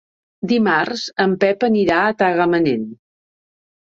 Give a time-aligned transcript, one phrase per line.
[0.51, 2.91] Dimarts en Pep anirà a Tagamanent.